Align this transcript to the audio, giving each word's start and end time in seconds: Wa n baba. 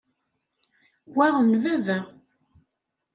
Wa 1.15 1.27
n 1.49 1.51
baba. 1.63 1.97